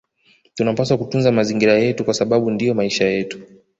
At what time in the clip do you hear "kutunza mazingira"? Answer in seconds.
0.97-1.73